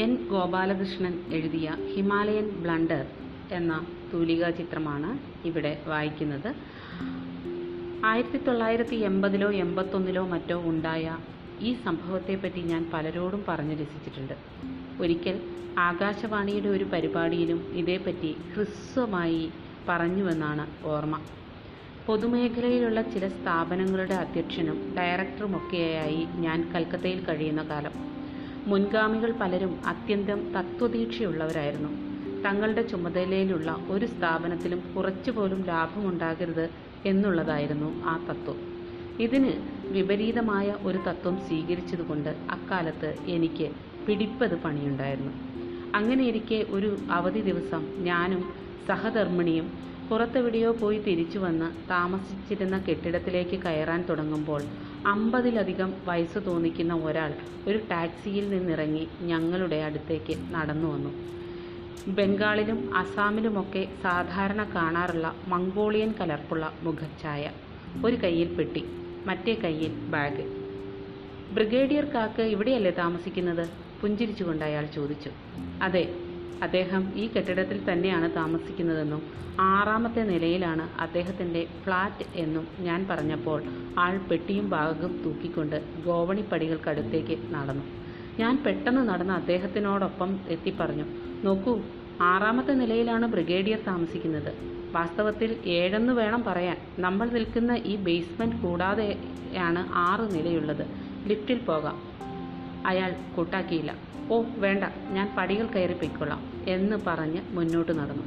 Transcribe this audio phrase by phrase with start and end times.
[0.00, 0.28] N.
[0.30, 3.06] Gopalakrishnan എഴുതിയ Himalayan blunder
[3.52, 6.54] എന്ന തൂലികാ ചിത്രമാണ് ഇവിടെ വായിക്കുന്നത്.
[8.04, 11.18] ആയിരത്തി തൊള്ളായിരത്തി എൺപതിലോ എൺപത്തൊന്നിലോ മറ്റോ ഉണ്ടായ
[11.60, 14.34] ഈ സംഭവത്തെപ്പറ്റി ഞാൻ പലരോടും പറഞ്ഞു രസിച്ചിട്ടുണ്ട്.
[15.00, 15.40] ഒരിക്കൽ
[15.78, 19.50] ആകാശവാണിയുടെ ഒരു പരിപാടിയിലും ഇതേപ്പറ്റി ഹ്രസ്വമായി
[19.88, 21.20] പറഞ്ഞുവെന്നാണ് ഓർമ്മ.
[22.06, 28.09] പൊതുമേഖലയിലുള്ള ചില സ്ഥാപനങ്ങളുടെ അധ്യക്ഷനും ഡയറക്ടറുമൊക്കെയായി ഞാൻ കൽക്കത്തയിൽ കഴിയുന്ന കാലം.
[28.70, 31.90] മുൻഗാമികൾ പലരും അത്യന്തം തത്വദീക്ഷയുള്ളവരായിരുന്നു.
[32.44, 36.66] തങ്ങളുടെ ചുമതലയിലുള്ള ഒരു സ്ഥാപനത്തിലും കുറച്ചുപോലും ലാഭമുണ്ടാകരുത്
[37.04, 38.58] എന്നുള്ളതായിരുന്നു ആ തത്വം.
[39.18, 39.52] ഇതിന്
[39.90, 43.68] വിപരീതമായ ഒരു തത്വം സ്വീകരിച്ചതുകൊണ്ട് അക്കാലത്ത് എനിക്ക്
[44.06, 45.32] പിടിപ്പത് പണിയുണ്ടായിരുന്നു.
[45.94, 48.42] അങ്ങനെയിരിക്കെ ഒരു അവധി ദിവസം ഞാനും
[48.88, 49.66] സഹധർമ്മിണിയും
[50.10, 54.62] പുറത്തെവിടെയോ പോയി തിരിച്ചു വന്ന് താമസിച്ചിരുന്ന കെട്ടിടത്തിലേക്ക് കയറാൻ തുടങ്ങുമ്പോൾ
[55.06, 57.34] അമ്പതിലധികം വയസ്സ് തോന്നിക്കുന്ന ഒരാൾ
[57.68, 61.10] ഒരു ടാക്സിയിൽ നിന്നിറങ്ങി ഞങ്ങളുടെ അടുത്തേക്ക് നടന്നു വന്നു.
[62.08, 67.50] ബംഗാളിലും അസാമിലുമൊക്കെ സാധാരണ കാണാറുള്ള മംഗോളിയൻ കലർപ്പുള്ള മുഖഛായ
[68.04, 68.84] ഒരു കയ്യിൽ പെട്ടി
[69.26, 70.44] മറ്റേ കയ്യിൽ ബാഗ്.
[71.54, 73.68] ബ്രിഗേഡിയർ കാക്ക് ഇവിടെയല്ലേ താമസിക്കുന്നത്?
[74.00, 75.30] പുഞ്ചിരിച്ചുകൊണ്ട് അയാൾ ചോദിച്ചു.
[75.82, 76.29] അതെ
[76.62, 83.62] അദ്ദേഹം ഈ കെട്ടിടത്തിൽ തന്നെയാണ് താമസിക്കുന്നതെന്നും ആറാമത്തെ നിലയിലാണ് അദ്ദേഹത്തിന്റെ ഫ്ലാറ്റ് എന്നും ഞാൻ പറഞ്ഞപ്പോൾ
[83.98, 87.84] ആൾ പെട്ടിയും ബാഗും തൂക്കിക്കൊണ്ട് ഗോവണിപ്പടികൾക്കടുത്തേക്ക് നടന്നു.
[88.38, 91.04] ഞാൻ പെട്ടെന്ന് നടന്ന് അദ്ദേഹത്തിനോടൊപ്പം എത്തി പറഞ്ഞു
[91.44, 91.80] നോക്കൂ
[92.20, 94.54] ആറാമത്തെ നിലയിലാണ് ബ്രിഗേഡിയർ താമസിക്കുന്നത്.
[94.92, 96.76] വാസ്തവത്തിൽ ഏഴെന്ന് വേണം പറയാൻ.
[96.98, 100.86] നമ്മൾ നിൽക്കുന്ന ഈ ബേസ്മെന്റ് കൂടാതെയാണ് ആറ് നിലയുള്ളത്.
[101.26, 102.02] ലിഫ്റ്റിൽ പോകാം.
[102.86, 103.94] അയാൾ കൂട്ടാക്കിയില്ല.
[104.30, 104.84] ഓ വേണ്ട.
[105.10, 108.22] ഞാൻ പടികൾ കയറി പൊയ്ക്കൊള്ളാം എന്ന് പറഞ്ഞ് മുന്നോട്ട് നടന്നു.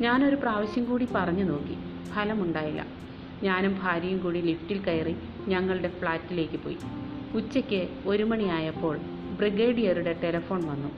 [0.00, 1.74] ഞാനൊരു പ്രാവശ്യം കൂടി പറഞ്ഞു നോക്കി.
[2.12, 2.86] ഫലമുണ്ടായില്ല.
[3.42, 5.16] ഞാനും ഭാര്യയും കൂടി ലിഫ്റ്റിൽ കയറി
[5.48, 6.78] ഞങ്ങളുടെ ഫ്ലാറ്റിലേക്ക് പോയി.
[7.34, 8.98] ഉച്ചയ്ക്ക് ഒരു മണിയായപ്പോൾ
[9.38, 10.88] ബ്രിഗേഡിയറുടെ ടെലഫോൺ വന്നു.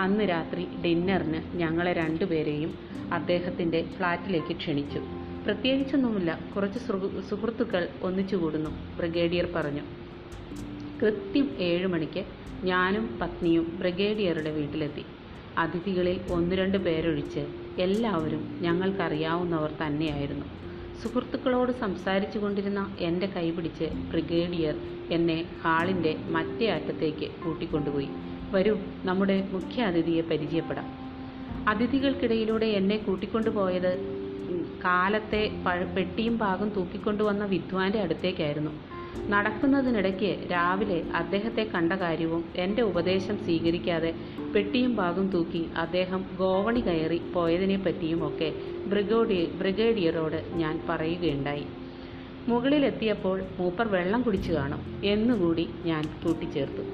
[0.00, 2.74] അന്ന് രാത്രി ഡിന്നറിന് ഞങ്ങളെ രണ്ടുപേരെയും
[3.12, 5.00] അദ്ദേഹത്തിന്റെ ഫ്ലാറ്റിലേക്ക് ക്ഷണിച്ചു.
[5.44, 6.38] പ്രത്യേകിച്ചൊന്നുമില്ല.
[6.56, 9.82] കുറച്ച് സുഹൃ- സുഹൃത്തുക്കൾ ഒന്നിച്ചുകൂടുന്നു ബ്രിഗേഡിയർ പറഞ്ഞു.
[11.02, 12.24] കൃത്യം ഏഴ് മണിക്ക്
[12.62, 15.04] ഞാനും പത്നിയും ബ്രിഗേഡിയറുടെ വീട്ടിലെത്തി.
[15.58, 17.42] അതിഥികളിൽ ഒന്ന് രണ്ട് പേരൊഴിച്ച്
[17.78, 20.46] എല്ലാവരും ഞങ്ങൾക്കറിയാവുന്നവർ തന്നെയായിരുന്നു.
[21.02, 24.76] സുഹൃത്തുക്കളോട് സംസാരിച്ചു കൊണ്ടിരുന്ന എന്റെ കൈപിടിച്ച് ബ്രിഗേഡിയർ
[25.10, 28.08] എന്നെ ഹാളിന്റെ മറ്റേ അറ്റത്തേക്ക് കൂട്ടിക്കൊണ്ടുപോയി.
[28.50, 28.74] വരൂ
[29.04, 30.88] നമ്മുടെ മുഖ്യ അതിഥിയെ പരിചയപ്പെടാം.
[31.68, 33.92] അതിഥികൾക്കിടയിലൂടെ എന്നെ കൂട്ടിക്കൊണ്ടുപോയത്
[34.84, 35.42] കാലത്തെ
[35.96, 38.72] പെട്ടിയും പാകം തൂക്കിക്കൊണ്ടുവന്ന വിദ്വാന്റെ അടുത്തേക്കായിരുന്നു.
[39.26, 44.14] നടക്കുന്നതിനിടയ്ക്ക് രാവിലെ അദ്ദേഹത്തെ കണ്ട കാര്യവും എന്റെ ഉപദേശം സ്വീകരിക്കാതെ
[44.54, 48.48] പെട്ടിയും ബാഗും തൂക്കി അദ്ദേഹം ഗോവണി കയറി പോയതിനെപ്പറ്റിയുമൊക്കെ
[48.86, 51.66] ബ്രിഗേഡിയ ബ്രിഗേഡിയറോട് ഞാൻ പറയുകയുണ്ടായി.
[52.48, 56.84] മുകളിലെത്തിയപ്പോൾ മൂപ്പർ വെള്ളം കുടിച്ചു കാണും എന്നുകൂടി ഞാൻ കൂട്ടിച്ചേർത്തു.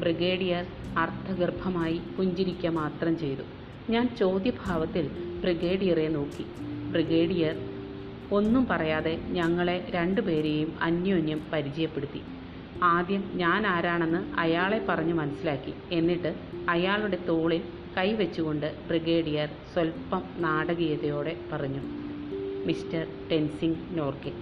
[0.00, 0.64] ബ്രിഗേഡിയർ
[0.96, 3.44] അർത്ഥഗർഭമായി പുഞ്ചിരിക്കുക മാത്രം ചെയ്തു.
[3.90, 5.06] ഞാൻ ചോദ്യഭാവത്തിൽ
[5.40, 6.44] ബ്രിഗേഡിയറെ നോക്കി.
[6.92, 7.73] ബ്രിഗേഡിയർ
[8.32, 12.20] ഒന്നും പറയാതെ ഞങ്ങളെ രണ്ടുപേരെയും അന്യോന്യം പരിചയപ്പെടുത്തി.
[12.82, 15.74] ആദ്യം ഞാൻ ആരാണെന്ന് അയാളെ പറഞ്ഞു മനസ്സിലാക്കി.
[15.92, 16.34] എന്നിട്ട്
[16.68, 17.62] അയാളുടെ തോളിൽ
[17.98, 21.80] കൈവച്ചുകൊണ്ട് ബ്രിഗേഡിയർ സ്വല്പം നാടകീയതയോടെ പറഞ്ഞു
[22.66, 24.32] മിസ്റ്റർ ടെൻസിംഗ് നോർക്കെ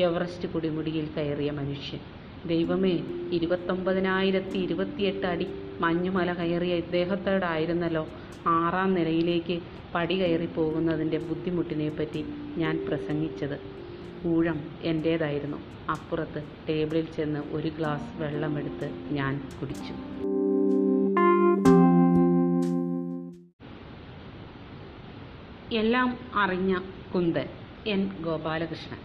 [0.00, 2.00] എവറസ്റ്റ് കുടിമുടിയിൽ കയറിയ മനുഷ്യൻ.
[2.46, 3.00] ദൈവമേ
[3.32, 5.46] ഇരുപത്തൊമ്പതിനായിരത്തി ഇരുപത്തിയെട്ട് അടി
[5.80, 8.08] മഞ്ഞുമല കയറിയ ഇദ്ദേഹത്തോടായിരുന്നല്ലോ
[8.46, 9.60] ആറാം നിലയിലേക്ക്
[9.94, 12.24] പടി കയറി പോകുന്നതിന്റെ ബുദ്ധിമുട്ടിനെപ്പറ്റി
[12.56, 13.60] ഞാൻ പ്രസംഗിച്ചത്.
[14.26, 15.56] ഊഴം എന്റേതായിരുന്നു.
[15.90, 19.94] അപ്പുറത്ത് ടേബിളിൽ ചെന്ന് ഒരു ഗ്ലാസ് വെള്ളമെടുത്ത് ഞാൻ കുടിച്ചു.
[25.74, 26.78] എല്ലാം അറിഞ്ഞ
[27.14, 27.48] കുന്തൻ
[27.86, 28.98] എൻ ഗോപാലകൃഷ്ണൻ.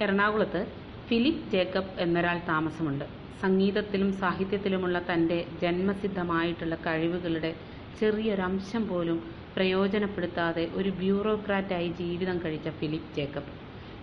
[0.00, 0.81] എറണാകുളത്ത്
[1.12, 3.02] ഫിലിപ്പ് ജേക്കബ് എന്നൊരാൾ താമസമുണ്ട്.
[3.40, 7.50] സംഗീതത്തിലും സാഹിത്യത്തിലുമുള്ള തന്റെ ജന്മസിദ്ധമായിട്ടുള്ള കഴിവുകളുടെ
[7.98, 9.18] ചെറിയൊരംശം പോലും
[9.56, 13.52] പ്രയോജനപ്പെടുത്താതെ ഒരു ബ്യൂറോക്രാറ്റായി ജീവിതം കഴിച്ച ഫിലിപ്പ് ജേക്കബ്.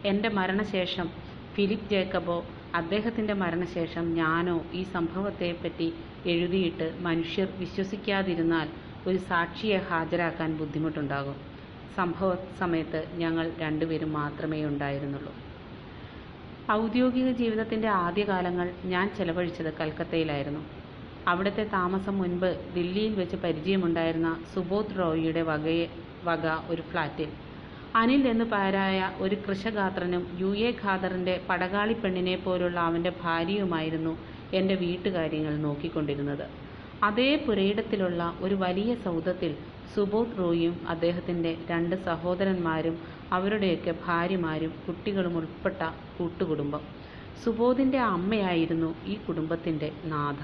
[0.04, 1.10] എന്റെ മരണശേഷം
[1.56, 2.38] ഫിലിപ്പ് ജേക്കബോ
[2.76, 5.90] അദ്ദേഹത്തിന്റെ മരണശേഷം ഞാനോ ഈ സംഭവത്തെപ്പറ്റി
[6.26, 8.70] എഴുതിയിട്ട് മനുഷ്യർ വിശ്വസിക്കാതിരുന്നാൽ
[9.08, 11.38] ഒരു സാക്ഷിയെ ഹാജരാക്കാൻ ബുദ്ധിമുട്ടുണ്ടാകും.
[11.98, 15.34] സംഭവ സമയത്ത് ഞങ്ങൾ രണ്ടുപേരും മാത്രമേ ഉണ്ടായിരുന്നുള്ളൂ.
[16.74, 20.62] ഔദ്യോഗിക ജീവിതത്തിന്റെ ആദ്യകാലങ്ങൾ ഞാൻ ചെലവഴിച്ചത് കൽക്കത്തയിലായിരുന്നു.
[21.26, 25.88] അവിടുത്തെ താമസം മുൻപ് ദില്ലിയിൽ വെച്ച് പരിചയമുണ്ടായിരുന്ന സുബോധ് റോയിയുടെ വകയെ
[26.24, 27.30] വക ഒരു ഫ്ലാറ്റിൽ
[27.94, 34.14] അനിൽ എന്നു പേരായ ഒരു കൃഷഗാത്രനും യു എ ഖാദറിന്റെ പടകാളി പെണ്ണിനെ പോലുള്ള അവന്റെ ഭാര്യയുമായിരുന്നു
[34.54, 36.46] എന്റെ വീട്ടുകാര്യങ്ങൾ നോക്കിക്കൊണ്ടിരുന്നത്.
[37.02, 39.52] അതേ പുരയിടത്തിലുള്ള ഒരു വലിയ സൗധത്തിൽ
[39.94, 42.96] സുബോധ് റോയും അദ്ദേഹത്തിന്റെ രണ്ട് സഹോദരന്മാരും
[43.32, 45.80] അവരുടെയൊക്കെ ഭാര്യമാരും കുട്ടികളും ഉൾപ്പെട്ട
[46.18, 46.84] കൂട്ടുകുടുംബം.
[47.44, 50.40] സുബോധിന്റെ അമ്മയായിരുന്നു ഈ കുടുംബത്തിന്റെ നാഥ.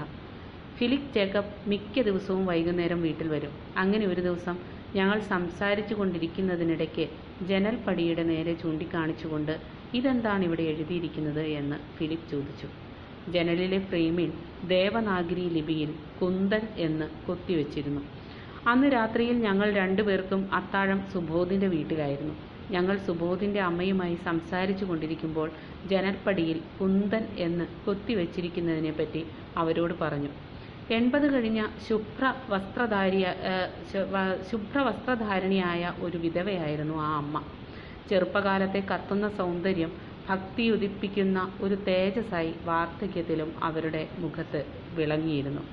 [0.76, 3.52] ഫിലിപ്പ് ജേക്കബ് മിക്ക ദിവസവും വൈകുന്നേരം വീട്ടിൽ വരും.
[3.76, 4.56] അങ്ങനെ ഒരു ദിവസം
[4.94, 7.04] ഞങ്ങൾ സംസാരിച്ചു കൊണ്ടിരിക്കുന്നതിനിടയ്ക്ക്
[7.42, 9.54] ജനൽപ്പടിയുടെ നേരെ ചൂണ്ടിക്കാണിച്ചുകൊണ്ട്
[9.94, 11.44] ഇതെന്താണ് ഇവിടെ എഴുതിയിരിക്കുന്നത്?
[11.60, 12.68] എന്ന് ഫിലിപ്പ് ചോദിച്ചു.
[13.26, 14.30] ജനലിലെ ഫ്രെയിമിൽ
[14.68, 15.90] ദേവനാഗരി ലിപിയിൽ
[16.20, 18.02] കുന്തൻ എന്ന് കൊത്തിവെച്ചിരുന്നു.
[18.66, 22.34] അന്ന് രാത്രിയിൽ ഞങ്ങൾ രണ്ടുപേർക്കും അത്താഴം സുബോധിന്റെ വീട്ടിലായിരുന്നു.
[22.70, 25.48] ഞങ്ങൾ സുബോധിന്റെ അമ്മയുമായി സംസാരിച്ചു കൊണ്ടിരിക്കുമ്പോൾ
[25.84, 29.22] ജനൽപ്പടിയിൽ കുന്തൻ എന്ന് കൊത്തിവെച്ചിരിക്കുന്നതിനെപ്പറ്റി
[29.56, 30.30] അവരോട് പറഞ്ഞു.
[30.90, 33.26] എൺപത് കഴിഞ്ഞ ശുഭ്ര വസ്ത്രധാരിയ
[34.50, 37.36] ശുഭ്ര വസ്ത്രധാരിണിയായ ഒരു വിധവയായിരുന്നു ആ അമ്മ.
[38.10, 39.92] ചെറുപ്പകാലത്തെ കത്തുന്ന സൗന്ദര്യം
[40.28, 44.60] ഭക്തിയുദിപ്പിക്കുന്ന ഒരു തേജസ്സായി വാർദ്ധക്യത്തിലും അവരുടെ മുഖത്ത്
[44.92, 45.64] വിളങ്ങിയിരുന്നു.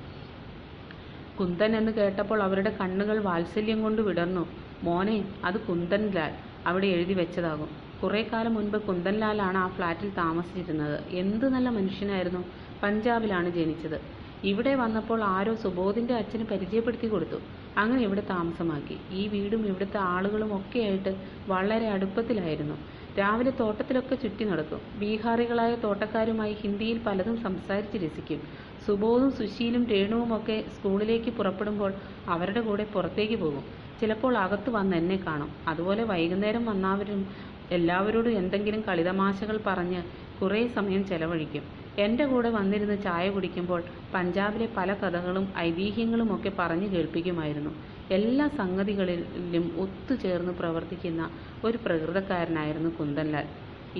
[1.40, 4.44] കുന്തൻ എന്ന് കേട്ടപ്പോൾ അവരുടെ കണ്ണുകൾ വാത്സല്യം കൊണ്ട് വിടർന്നു.
[4.82, 6.32] മോനെ അത് കുന്തൻലാൽ
[6.66, 7.70] അവിടെ എഴുതി വെച്ചതാകും.
[8.02, 10.96] കുറേ കാലം മുൻപ് കുന്തൻലാലാണ് ആ ഫ്ലാറ്റിൽ താമസിച്ചിരുന്നത്.
[11.12, 12.42] എന്ത് നല്ല മനുഷ്യനായിരുന്നു.
[12.82, 13.98] പഞ്ചാബിലാണ് ജനിച്ചത്.
[14.44, 17.38] ഇവിടെ വന്നപ്പോൾ ആരോ സുബോധിന്റെ അച്ഛന് പരിചയപ്പെടുത്തി കൊടുത്തു.
[17.78, 18.96] അങ്ങനെ ഇവിടെ താമസമാക്കി.
[19.10, 21.12] ഈ വീടും ഇവിടുത്തെ ആളുകളും ഒക്കെയായിട്ട്
[21.48, 22.76] വളരെ അടുപ്പത്തിലായിരുന്നു.
[23.18, 24.80] രാവിലെ തോട്ടത്തിലൊക്കെ ചുറ്റി നടക്കും.
[24.98, 28.40] ബീഹാറികളായ തോട്ടക്കാരുമായി ഹിന്ദിയിൽ പലതും സംസാരിച്ച് രസിക്കും.
[28.86, 31.90] സുബോധും സുശീലും രേണുവും ഒക്കെ സ്കൂളിലേക്ക് പുറപ്പെടുമ്പോൾ
[32.28, 33.64] അവരുടെ കൂടെ പുറത്തേക്ക് പോകും.
[34.00, 35.50] ചിലപ്പോൾ അകത്ത് വന്ന് എന്നെ കാണും.
[35.68, 37.20] അതുപോലെ വൈകുന്നേരം വന്നവരും
[37.70, 40.00] എല്ലാവരോടും എന്തെങ്കിലും കളിതമാശകൾ പറഞ്ഞ്
[40.40, 41.64] കുറേ സമയം ചെലവഴിക്കും.
[41.98, 43.80] എന്റെ കൂടെ വന്നിരുന്ന് ചായ കുടിക്കുമ്പോൾ
[44.14, 47.72] പഞ്ചാബിലെ പല കഥകളും ഐതിഹ്യങ്ങളും ഒക്കെ പറഞ്ഞു കേൾപ്പിക്കുമായിരുന്നു.
[48.10, 51.22] എല്ലാ സംഗതികളിലും ഒത്തുചേർന്ന് പ്രവർത്തിക്കുന്ന
[51.64, 53.46] ഒരു പ്രകൃതക്കാരനായിരുന്നു കുന്തൻലാൽ.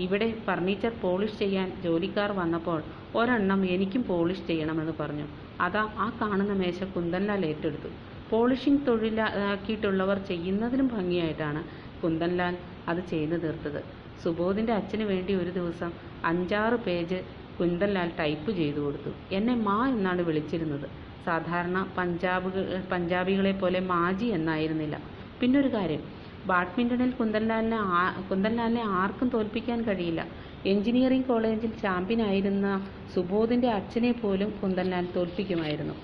[0.02, 2.79] ഇവിടെ ഫർണിച്ചർ പോളിഷ് ചെയ്യാൻ ജോലിക്കാർ വന്നപ്പോൾ
[3.19, 5.26] ഒരെണ്ണം എനിക്കും പോളിഷ് ചെയ്യണമെന്ന് പറഞ്ഞു.
[5.61, 7.91] അതാ ആ കാണുന്ന മേശ കുന്തൻലാൽ ഏറ്റെടുത്തു.
[8.31, 11.61] പോളിഷിംഗ് തൊഴിലാക്കിയിട്ടുള്ളവർ ചെയ്യുന്നതിലും ഭംഗിയായിട്ടാണ്
[12.02, 12.55] കുന്തൻലാൽ
[12.88, 13.81] അത് ചെയ്തു തീർത്തത്.
[14.23, 15.91] സുബോധിന്റെ അച്ഛന് വേണ്ടി ഒരു ദിവസം
[16.31, 17.19] അഞ്ചാറ് പേജ്
[17.58, 19.11] കുന്തൻലാൽ ടൈപ്പ് ചെയ്തു കൊടുത്തു.
[19.37, 20.87] എന്നെ മാ എന്നാണ് വിളിച്ചിരുന്നത്.
[21.26, 22.49] സാധാരണ പഞ്ചാബ്
[22.93, 24.97] പഞ്ചാബികളെ പോലെ മാജി എന്നായിരുന്നില്ല.
[25.40, 26.02] പിന്നൊരു കാര്യം
[26.46, 30.26] ബാഡ്മിന്റണിൽ കുന്തൻലാലിനെ ആ- കുന്തൻലാലിനെ ആർക്കും തോൽപ്പിക്കാൻ കഴിയില്ല.
[30.67, 35.94] എഞ്ചിനീയറിംഗ് കോളേജിൽ ചാമ്പ്യനായിരുന്ന സുബോധിന്റെ അച്ഛനെ പോലും കുന്തൻലാൽ തോൽപ്പിക്കുമായിരുന്നു.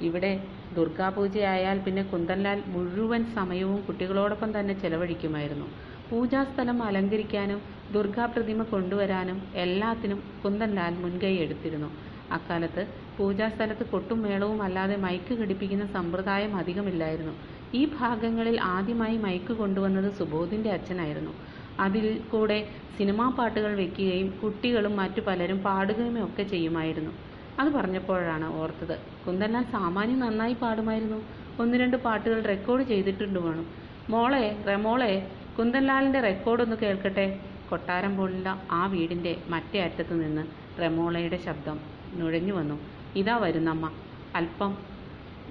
[0.00, 5.66] ഇവിടെ ദുർഗാപൂജയായാൽ പിന്നെ കുന്തൻലാൽ മുഴുവൻ സമയവും കുട്ടികളോടൊപ്പം തന്നെ ചെലവഴിക്കുമായിരുന്നു.
[6.10, 12.13] പൂജാസ്ഥലം അലങ്കരിക്കാനും ദുർഗാപ്രതിമ കൊണ്ടുവരാനും എല്ലാത്തിനും കുന്തൻലാൽ മുൻകൈ എടുത്തിരുന്നു.
[12.30, 12.82] അക്കാലത്ത്
[13.18, 17.34] പൂജാസ്ഥലത്ത് കൊട്ടും മേളവും അല്ലാതെ മൈക്ക് ഘടിപ്പിക്കുന്ന സമ്പ്രദായം അധികമില്ലായിരുന്നു.
[17.74, 21.32] ഈ ഭാഗങ്ങളിൽ ആദ്യമായി മൈക്ക് കൊണ്ടുവന്നത് സുബോധിന്റെ അച്ഛനായിരുന്നു.
[21.80, 22.58] അതിൽ കൂടെ
[22.98, 27.12] സിനിമാ പാട്ടുകൾ വെക്കുകയും കുട്ടികളും മറ്റു പലരും പാടുകയും ഒക്കെ ചെയ്യുമായിരുന്നു.
[27.60, 28.94] അത് പറഞ്ഞപ്പോഴാണ് ഓർത്തത്
[29.26, 31.18] കുന്തൻലാൽ സാമാന്യം നന്നായി പാടുമായിരുന്നു.
[31.58, 33.66] ഒന്ന് രണ്ട് പാട്ടുകൾ റെക്കോർഡ് ചെയ്തിട്ടുണ്ട് വേണം.
[34.10, 35.12] മോളെ റെമോളെ
[35.58, 37.26] കുന്തൻലാലിന്റെ റെക്കോർഡൊന്ന് കേൾക്കട്ടെ?
[37.70, 40.42] കൊട്ടാരം പോലുള്ള ആ വീടിന്റെ മറ്റേ അറ്റത്ത് നിന്ന്
[40.80, 42.76] റെമോളയുടെ ശബ്ദം നുഴഞ്ഞു വന്നു
[43.14, 43.86] ഇതാ വരുന്നമ്മ.
[44.34, 44.72] അല്പം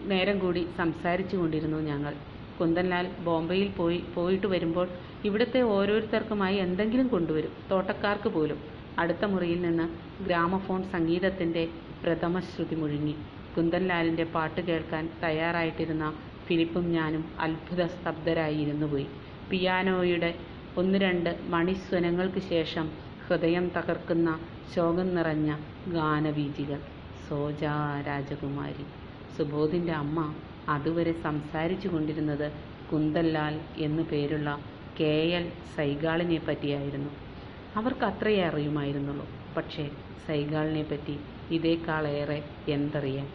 [0.06, 2.14] നേരം കൂടി സംസാരിച്ചു കൊണ്ടിരുന്നു ഞങ്ങൾ.
[2.58, 4.88] കുന്തൻലാൽ ബോംബെയിൽ പോയി പോയിട്ട് വരുമ്പോൾ
[5.24, 8.60] ഇവിടുത്തെ ഓരോരുത്തർക്കുമായി എന്തെങ്കിലും കൊണ്ടുവരും തോട്ടക്കാർക്ക് പോലും.
[8.98, 9.86] അടുത്ത മുറിയിൽ നിന്ന്
[10.26, 11.64] ഗ്രാമഫോൺ സംഗീതത്തിന്റെ
[12.04, 13.16] പ്രഥമ ശ്രുതി മുഴുങ്ങി.
[13.56, 16.06] കുന്തൻലാലിന്റെ പാട്ട് കേൾക്കാൻ തയ്യാറായിട്ടിരുന്ന
[16.48, 19.08] ഫിലിപ്പും ഞാനും അത്ഭുത സ്തബ്ധരായി ഇരുന്നുപോയി
[19.50, 20.32] പിയാനോയുടെ
[20.78, 22.86] ഒന്ന് രണ്ട് മണിസ്വനങ്ങൾക്ക് ശേഷം
[23.28, 24.30] ഹൃദയം തകർക്കുന്ന
[24.76, 25.50] ശോകം നിറഞ്ഞ
[25.88, 26.80] ഗാനവീചികൾ
[27.28, 27.76] സോജാ
[28.08, 28.86] രാജകുമാരി.
[29.38, 30.20] സുബോധിന്റെ അമ്മ
[30.70, 32.48] അതുവരെ സംസാരിച്ചു കൊണ്ടിരുന്നത്
[32.92, 34.50] കുന്തല്ലാൽ എന്നു പേരുള്ള
[35.00, 35.46] കെ എൽ
[35.76, 37.12] സൈഗാളിനെ പറ്റിയായിരുന്നു.
[37.76, 39.26] അവർക്ക് അത്രയേ അറിയുമായിരുന്നുള്ളൂ.
[39.58, 39.86] പക്ഷേ
[40.28, 41.16] സൈഗാളിനെ പറ്റി
[41.50, 43.28] ഇതേക്കാളേറെ എന്തറിയാൻ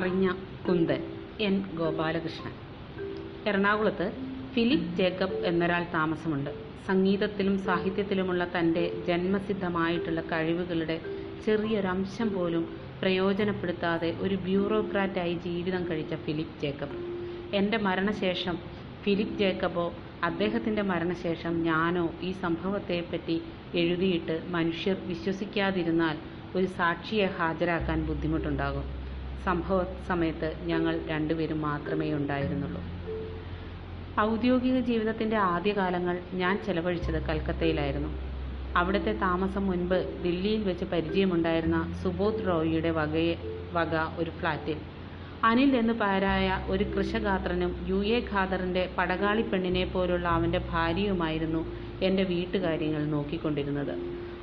[0.00, 0.32] അറിഞ്ഞ
[0.68, 1.00] കുന്തൻ
[1.40, 2.52] എൻ ഗോപാലകൃഷ്ണൻ.
[3.46, 4.12] എറണാകുളത്ത്
[4.52, 6.50] ഫിലിപ്പ് ജേക്കബ് എന്നൊരാൾ താമസമുണ്ട്.
[6.86, 11.00] സംഗീതത്തിലും സാഹിത്യത്തിലുമുള്ള തന്റെ ജന്മസിദ്ധമായിട്ടുള്ള കഴിവുകളുടെ
[11.46, 16.96] ചെറിയൊരംശം പോലും പ്രയോജനപ്പെടുത്താതെ ഒരു ബ്യൂറോക്രാറ്റായി ജീവിതം കഴിച്ച ഫിലിപ്പ് ജേക്കബ്.
[17.54, 18.58] എന്റെ മരണശേഷം
[19.02, 23.42] ഫിലിപ്പ് ജേക്കബോ അദ്ദേഹത്തിന്റെ മരണശേഷം ഞാനോ ഈ സംഭവത്തെപ്പറ്റി
[23.74, 26.16] എഴുതിയിട്ട് മനുഷ്യർ വിശ്വസിക്കാതിരുന്നാൽ
[26.54, 28.99] ഒരു സാക്ഷിയെ ഹാജരാക്കാൻ ബുദ്ധിമുട്ടുണ്ടാകും.
[29.44, 32.82] സംഭവ സമയത്ത് ഞങ്ങൾ രണ്ടുപേരും മാത്രമേ ഉണ്ടായിരുന്നുള്ളൂ.
[34.20, 38.10] ഔദ്യോഗിക ജീവിതത്തിന്റെ ആദ്യകാലങ്ങൾ ഞാൻ ചെലവഴിച്ചത് കൽക്കത്തയിലായിരുന്നു.
[38.76, 43.34] അവിടുത്തെ താമസം മുൻപ് ദില്ലിയിൽ വെച്ച് പരിചയമുണ്ടായിരുന്ന സുബോധ് റോയിയുടെ വകയെ
[43.72, 44.78] വക ഒരു ഫ്ലാറ്റിൽ.
[45.42, 51.62] അനിൽ എന്നു പേരായ ഒരു കൃഷഗാത്രനും യു എ ഖാദറിന്റെ പടകാളി പെണ്ണിനെ പോലുള്ള അവന്റെ ഭാര്യയുമായിരുന്നു
[52.02, 53.94] എന്റെ വീട്ടുകാര്യങ്ങൾ നോക്കിക്കൊണ്ടിരുന്നത്.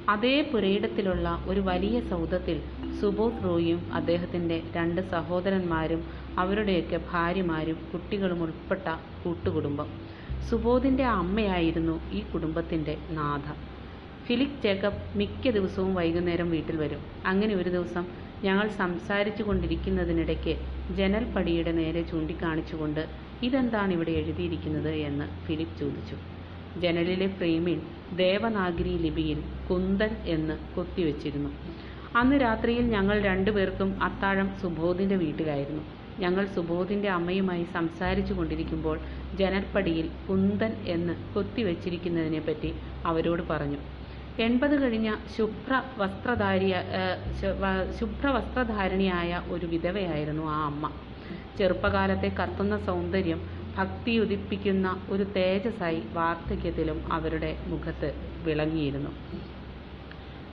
[0.08, 2.58] അതേ പുരയിടത്തിലുള്ള ഒരു വലിയ സൗധത്തിൽ
[3.00, 6.02] സുബോധ് റോയും അദ്ദേഹത്തിന്റെ രണ്ട് സഹോദരന്മാരും
[6.38, 8.86] അവരുടെയൊക്കെ ഭാര്യമാരും കുട്ടികളും ഉൾപ്പെട്ട
[9.24, 9.90] കൂട്ടുകുടുംബം.
[10.50, 13.46] സുബോധിന്റെ അമ്മയായിരുന്നു ഈ കുടുംബത്തിന്റെ നാഥ.
[14.26, 17.02] ഫിലിപ്പ് ജേക്കബ് മിക്ക ദിവസവും വൈകുന്നേരം വീട്ടിൽ വരും.
[17.26, 18.06] അങ്ങനെ ഒരു ദിവസം
[18.44, 20.56] ഞങ്ങൾ സംസാരിച്ചു കൊണ്ടിരിക്കുന്നതിനിടയ്ക്ക്
[20.92, 23.04] ജനൽപ്പടിയുടെ നേരെ ചൂണ്ടിക്കാണിച്ചുകൊണ്ട്
[23.42, 26.18] ഇതെന്താണ് ഇവിടെ എഴുതിയിരിക്കുന്നത് എന്ന് ഫിലിപ്പ് ചോദിച്ചു.
[26.84, 27.80] ജനലിലെ ഫ്രെയിമിൽ
[28.14, 31.52] ദേവനാഗരി ലിപിയിൽ കുന്തൻ എന്ന് കൊത്തിവെച്ചിരുന്നു.
[32.16, 35.84] അന്ന് രാത്രിയിൽ ഞങ്ങൾ രണ്ടുപേർക്കും അത്താഴം സുബോധിന്റെ വീട്ടിലായിരുന്നു.
[36.20, 38.98] ഞങ്ങൾ സുബോധിന്റെ അമ്മയുമായി സംസാരിച്ചു കൊണ്ടിരിക്കുമ്പോൾ
[39.34, 42.70] ജനൽപ്പടിയിൽ കുന്തൻ എന്ന് കൊത്തിവെച്ചിരിക്കുന്നതിനെപ്പറ്റി
[43.06, 43.80] അവരോട് പറഞ്ഞു.
[44.40, 46.74] എൺപത് കഴിഞ്ഞ ശുഭ്ര വസ്ത്രധാരിയ
[48.00, 50.86] ശുഭ്ര വസ്ത്രധാരിണിയായ ഒരു വിധവയായിരുന്നു ആ അമ്മ.
[51.58, 53.40] ചെറുപ്പകാലത്തെ കത്തുന്ന സൗന്ദര്യം
[53.78, 58.10] ഭക്തി ഉദിപ്പിക്കുന്ന ഒരു തേജസ്സായി വാർദ്ധക്യത്തിലും അവരുടെ മുഖത്ത്
[58.46, 59.12] വിളങ്ങിയിരുന്നു.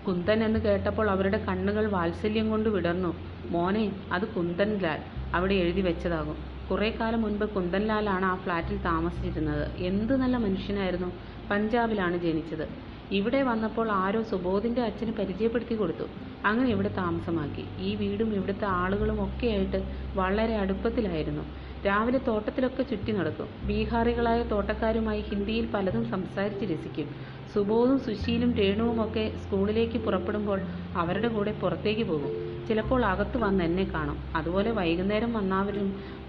[0.07, 3.13] കുന്തൻ എന്ന് കേട്ടപ്പോൾ അവരുടെ കണ്ണുകൾ വാത്സല്യം കൊണ്ട് വിടർന്നു.
[3.51, 5.01] മോനെ അത് കുന്തൻലാൽ
[5.35, 6.37] അവിടെ എഴുതി വെച്ചതാകും.
[6.71, 9.65] കുറേ കാലം മുൻപ് കുന്തൻലാലാണ് ആ ഫ്ലാറ്റിൽ താമസിച്ചിരുന്നത്.
[9.91, 11.09] എന്ത് നല്ല മനുഷ്യനായിരുന്നു.
[11.51, 12.67] പഞ്ചാബിലാണ് ജനിച്ചത്.
[13.13, 16.07] ഇവിടെ വന്നപ്പോൾ ആരോ സുബോധിന്റെ അച്ഛന് പരിചയപ്പെടുത്തി കൊടുത്തു.
[16.47, 17.65] അങ്ങനെ ഇവിടെ താമസമാക്കി.
[17.81, 19.81] ഈ വീടും ഇവിടുത്തെ ആളുകളും ഒക്കെയായിട്ട്
[20.21, 21.45] വളരെ അടുപ്പത്തിലായിരുന്നു.
[21.87, 23.49] രാവിലെ തോട്ടത്തിലൊക്കെ ചുറ്റി നടക്കും.
[23.69, 27.09] ബീഹാറികളായ തോട്ടക്കാരുമായി ഹിന്ദിയിൽ പലതും സംസാരിച്ച് രസിക്കും.
[27.53, 30.61] സുബോധും സുശീലും രേണുവും ഒക്കെ സ്കൂളിലേക്ക് പുറപ്പെടുമ്പോൾ
[30.97, 32.33] അവരുടെ കൂടെ പുറത്തേക്ക് പോകും.
[32.69, 34.19] ചിലപ്പോൾ അകത്ത് വന്ന് എന്നെ കാണും.
[34.37, 35.89] അതുപോലെ വൈകുന്നേരം വന്നവരും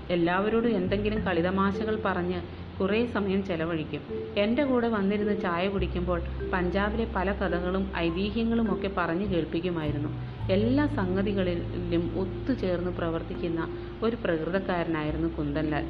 [0.09, 2.39] എല്ലാവരോടും എന്തെങ്കിലും കളിതമാശകൾ പറഞ്ഞ്
[2.79, 4.01] കുറേ സമയം ചെലവഴിക്കും.
[4.37, 6.21] എന്റെ കൂടെ വന്നിരുന്ന് ചായ കുടിക്കുമ്പോൾ
[6.53, 10.09] പഞ്ചാബിലെ പല കഥകളും ഐതിഹ്യങ്ങളും ഒക്കെ പറഞ്ഞു കേൾപ്പിക്കുമായിരുന്നു.
[10.51, 13.61] എല്ലാ സംഗതികളിലും ഒത്തുചേർന്ന് പ്രവർത്തിക്കുന്ന
[14.03, 15.85] ഒരു പ്രകൃതക്കാരനായിരുന്നു കുന്ദൻലാൽ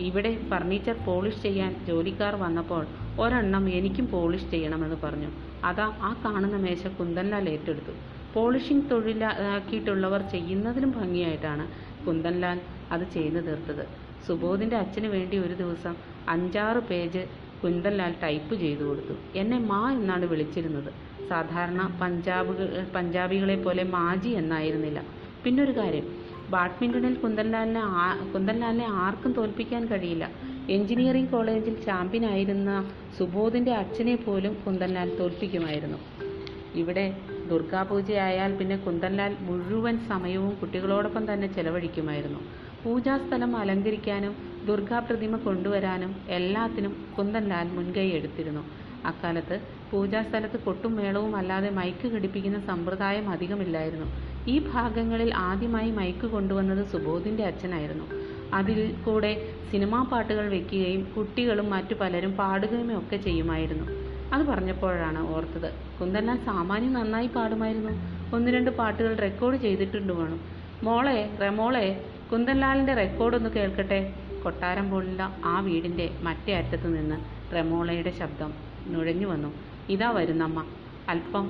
[0.00, 2.86] ഇവിടെ ഫർണിച്ചർ പോളിഷ് ചെയ്യാൻ ജോലിക്കാർ വന്നപ്പോൾ
[3.20, 5.30] ഒരെണ്ണം എനിക്കും പോളിഷ് ചെയ്യണമെന്ന് പറഞ്ഞു.
[5.64, 7.92] അതാ ആ കാണുന്ന മേശ കുന്ദൻലാൽ ഏറ്റെടുത്തു.
[8.34, 11.66] പോളിഷിംഗ് തൊഴിലാക്കിയിട്ടുള്ളവർ ചെയ്യുന്നതിലും ഭംഗിയായിട്ടാണ്
[12.06, 12.60] കുന്ദൻലാൽ
[12.92, 13.84] അത് ചെയ്തു തീർത്തത്.
[14.26, 15.94] സുബോധിന്റെ അച്ഛന് വേണ്ടി ഒരു ദിവസം
[16.28, 17.26] അഞ്ചാറ് പേജ്
[17.64, 19.14] കുന്തൻലാൽ ടൈപ്പ് ചെയ്തു കൊടുത്തു.
[19.34, 20.92] എന്നെ മാ എന്നാണ് വിളിച്ചിരുന്നത്.
[21.28, 25.02] സാധാരണ പഞ്ചാബ് പഞ്ചാബികളെ പോലെ മാജി എന്നായിരുന്നില്ല.
[25.44, 26.06] പിന്നൊരു കാര്യം
[26.50, 30.30] ബാഡ്മിന്റണിൽ കുന്തൻലാലിനെ ആ കുന്ദൻലാലിനെ ആർക്കും തോൽപ്പിക്കാൻ കഴിയില്ല.
[30.70, 35.98] എഞ്ചിനീയറിംഗ് കോളേജിൽ ചാമ്പ്യനായിരുന്ന സുബോധിന്റെ അച്ഛനെ പോലും കുന്തൻലാൽ തോൽപ്പിക്കുമായിരുന്നു.
[36.74, 37.16] ഇവിടെ
[37.48, 42.38] ദുർഗാപൂജയായാൽ പിന്നെ കുന്തൻലാൽ മുഴുവൻ സമയവും കുട്ടികളോടൊപ്പം തന്നെ ചെലവഴിക്കുമായിരുന്നു.
[42.84, 48.62] പൂജാസ്ഥലം അലങ്കരിക്കാനും ദുർഗാ പ്രതിമ കൊണ്ടുവരാനും എല്ലാത്തിനും കുന്തൻലാൽ മുൻകൈ എടുത്തിരുന്നു.
[49.06, 49.56] അക്കാലത്ത്
[49.90, 54.08] പൂജാസ്ഥലത്ത് കൊട്ടും മേളവും അല്ലാതെ മൈക്ക് ഘടിപ്പിക്കുന്ന സമ്പ്രദായം അധികമില്ലായിരുന്നു.
[54.48, 58.06] ഈ ഭാഗങ്ങളിൽ ആദ്യമായി മൈക്ക് കൊണ്ടുവന്നത് സുബോധിന്റെ അച്ഛനായിരുന്നു.
[58.54, 59.32] അതിൽ കൂടെ
[59.70, 63.86] സിനിമാ പാട്ടുകൾ വെക്കുകയും കുട്ടികളും മറ്റു പലരും പാടുകയും ഒക്കെ ചെയ്യുമായിരുന്നു.
[64.32, 67.92] അത് പറഞ്ഞപ്പോഴാണ് ഓർത്തത് കുന്ദൻലാൽ സാമാന്യം നന്നായി പാടുമായിരുന്നു.
[68.34, 70.40] ഒന്ന് രണ്ട് പാട്ടുകൾ റെക്കോർഡ് ചെയ്തിട്ടുണ്ട് വേണം.
[70.82, 71.86] മോളെ റെമോളെ
[72.32, 74.00] കുന്ദൻലാലിന്റെ റെക്കോർഡ് ഒന്ന് കേൾക്കട്ടെ?
[74.44, 77.16] കൊട്ടാരം പോലുള്ള ആ വീടിന്റെ മറ്റേ അറ്റത്ത് നിന്ന്
[77.54, 78.50] റെമോളയുടെ ശബ്ദം
[78.86, 79.50] നുഴഞ്ഞു വന്നു.
[79.88, 80.60] ഇതാ വരുന്നമ്മ.
[81.08, 81.46] അല്പം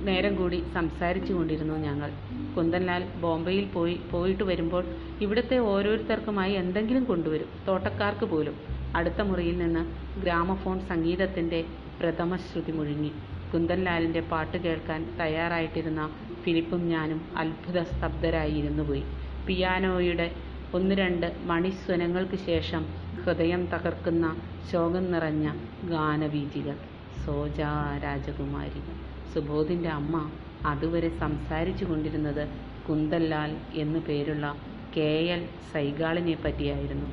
[0.00, 2.10] നേരം കൂടി സംസാരിച്ചു കൊണ്ടിരുന്നു ഞങ്ങൾ.
[2.56, 4.84] കുന്ദൻലാൽ ബോംബെയിൽ പോയി പോയിട്ട് വരുമ്പോൾ
[5.20, 7.48] ഇവിടുത്തെ ഓരോരുത്തർക്കുമായി എന്തെങ്കിലും കൊണ്ടുവരും.
[7.68, 8.56] തോട്ടക്കാർക്ക് പോലും.
[8.96, 9.82] അടുത്ത മുറിയിൽ നിന്ന്
[10.20, 11.60] ഗ്രാമഫോൺ സംഗീതത്തിന്റെ
[12.00, 13.12] പ്രഥമശ്രുതി മുഴുങ്ങി.
[13.54, 16.02] കുന്ദൻലാലിന്റെ പാട്ട് കേൾക്കാൻ തയ്യാറായിട്ടിരുന്ന
[16.42, 19.04] ഫിലിപ്പും ഞാനും അത്ഭുത സ്തബ്ധരായി ഇരുന്നുപോയി.
[19.46, 20.26] പിയാനോയുടെ
[20.72, 22.82] ഒന്ന് രണ്ട് മണിസ്വനങ്ങൾക്ക് ശേഷം
[23.16, 24.26] ഹൃദയം തകർക്കുന്ന
[24.70, 25.46] ശോകം നിറഞ്ഞ
[25.84, 26.76] ഗാനവീചികൾ.
[27.24, 27.72] സോജാ
[28.04, 28.80] രാജകുമാരി.
[29.32, 30.14] സുബോധിന്റെ അമ്മ
[30.66, 32.44] അതുവരെ സംസാരിച്ചു കൊണ്ടിരുന്നത്
[32.88, 34.46] കുന്തല്ലാൽ എന്നു പേരുള്ള
[34.96, 37.08] കെ എൽ സൈഗാളിനെ പറ്റിയായിരുന്നു.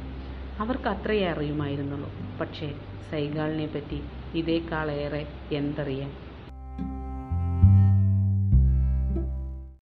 [0.59, 2.09] അവർക്ക് അത്രയേ അറിയുമായിരുന്നുള്ളൂ.
[2.41, 2.69] പക്ഷേ
[3.11, 3.99] സൈഗാളിനെ പറ്റി
[4.33, 6.11] ഇതേക്കാളേറെ എന്തറിയാൻ